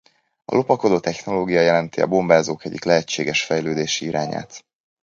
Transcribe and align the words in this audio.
A 0.45 0.55
lopakodó 0.55 0.99
technológia 0.99 1.61
jelenti 1.61 2.01
a 2.01 2.07
bombázók 2.07 2.65
egyik 2.65 2.83
lehetséges 2.83 3.43
fejlődési 3.45 4.05
irányát. 4.05 4.63